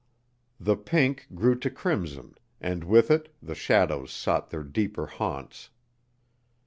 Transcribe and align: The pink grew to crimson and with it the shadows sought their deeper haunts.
The 0.59 0.77
pink 0.77 1.27
grew 1.35 1.53
to 1.59 1.69
crimson 1.69 2.33
and 2.59 2.83
with 2.85 3.11
it 3.11 3.35
the 3.39 3.53
shadows 3.53 4.09
sought 4.09 4.49
their 4.49 4.63
deeper 4.63 5.05
haunts. 5.05 5.69